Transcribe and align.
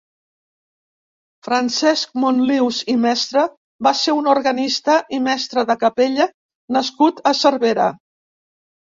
Francesc 1.47 2.15
Monlius 2.23 2.79
i 2.93 2.95
Mestre 3.03 3.43
va 3.87 3.91
ser 3.99 4.15
un 4.19 4.29
organista 4.31 4.95
i 5.17 5.19
mestre 5.27 5.65
de 5.71 5.75
capella 5.83 6.27
nascut 6.79 7.21
a 7.33 7.35
Cervera. 7.41 7.91